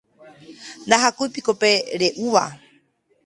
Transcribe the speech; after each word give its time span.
ndahakúipiko 0.87 1.51
pe 1.61 1.71
re'úva 1.99 2.43